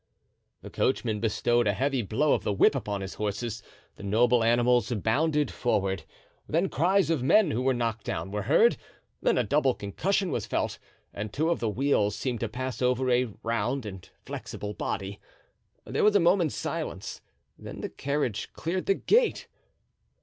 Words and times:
The 0.63 0.71
coachman 0.71 1.19
bestowed 1.19 1.67
a 1.67 1.73
heavy 1.73 2.01
blow 2.01 2.33
of 2.33 2.43
the 2.43 2.51
whip 2.51 2.73
upon 2.73 3.01
his 3.01 3.13
horses; 3.13 3.61
the 3.97 4.01
noble 4.03 4.43
animals 4.43 4.91
bounded 4.91 5.51
forward; 5.51 6.05
then 6.49 6.69
cries 6.69 7.11
of 7.11 7.21
men 7.21 7.51
who 7.51 7.61
were 7.61 7.75
knocked 7.75 8.03
down 8.03 8.31
were 8.31 8.41
heard; 8.41 8.77
then 9.21 9.37
a 9.37 9.43
double 9.43 9.75
concussion 9.75 10.31
was 10.31 10.47
felt, 10.47 10.79
and 11.13 11.31
two 11.31 11.51
of 11.51 11.59
the 11.59 11.69
wheels 11.69 12.15
seemed 12.15 12.39
to 12.39 12.49
pass 12.49 12.81
over 12.81 13.11
a 13.11 13.25
round 13.43 13.85
and 13.85 14.09
flexible 14.25 14.73
body. 14.73 15.19
There 15.85 16.03
was 16.03 16.15
a 16.15 16.19
moment's 16.19 16.55
silence, 16.55 17.21
then 17.59 17.81
the 17.81 17.89
carriage 17.89 18.51
cleared 18.53 18.87
the 18.87 18.95
gate. 18.95 19.47